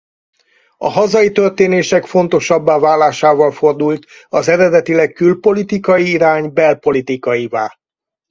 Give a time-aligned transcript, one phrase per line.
[0.77, 7.73] A hazai történések fontosabbá válásával fordult az eredetileg külpolitikai irány belpolitikaivá.